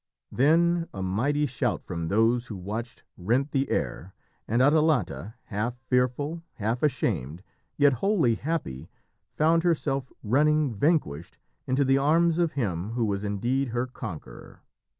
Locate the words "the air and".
3.51-4.59